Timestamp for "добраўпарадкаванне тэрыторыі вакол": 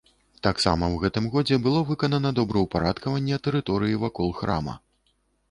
2.39-4.35